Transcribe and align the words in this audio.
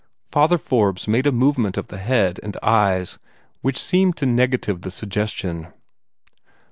Father 0.31 0.57
Forbes 0.57 1.07
made 1.07 1.27
a 1.27 1.31
movement 1.31 1.77
of 1.77 1.89
the 1.89 1.99
head 1.99 2.39
and 2.41 2.57
eyes 2.63 3.19
which 3.61 3.77
seemed 3.77 4.17
to 4.17 4.25
negative 4.25 4.81
the 4.81 4.89
suggestion. 4.89 5.67